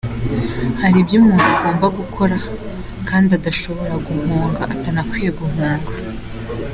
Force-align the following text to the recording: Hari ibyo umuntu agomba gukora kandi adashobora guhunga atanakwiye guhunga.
Hari 0.81 0.97
ibyo 1.03 1.15
umuntu 1.21 1.47
agomba 1.55 1.87
gukora 1.99 2.37
kandi 3.09 3.29
adashobora 3.37 3.93
guhunga 4.07 4.61
atanakwiye 4.73 5.29
guhunga. 5.39 5.91